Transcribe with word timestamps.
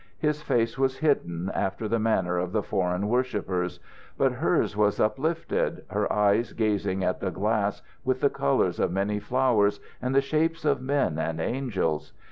His 0.17 0.41
face 0.41 0.79
was 0.79 0.97
hidden, 0.97 1.51
after 1.53 1.87
the 1.87 1.99
manner 1.99 2.39
of 2.39 2.53
the 2.53 2.63
foreign 2.63 3.07
worshipers; 3.07 3.79
but 4.17 4.31
hers 4.31 4.75
was 4.75 4.99
uplifted, 4.99 5.83
her 5.91 6.11
eyes 6.11 6.53
gazing 6.53 7.03
at 7.03 7.19
the 7.19 7.29
glass 7.29 7.83
with 8.03 8.19
the 8.21 8.29
colours 8.31 8.79
of 8.79 8.91
many 8.91 9.19
flowers 9.19 9.79
and 10.01 10.15
the 10.15 10.19
shapes 10.21 10.65
of 10.65 10.81
men 10.81 11.19
and 11.19 11.39
angels. 11.39 12.13